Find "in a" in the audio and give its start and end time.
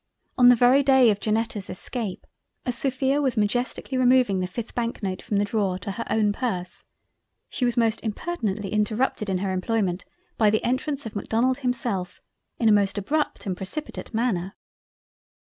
12.57-12.71